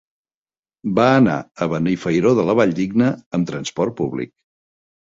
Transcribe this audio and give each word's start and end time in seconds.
Va 0.99 1.05
anar 1.17 1.35
a 1.35 1.69
Benifairó 1.75 2.35
de 2.41 2.49
la 2.49 2.59
Valldigna 2.63 3.13
amb 3.39 3.53
transport 3.53 3.99
públic. 4.03 4.35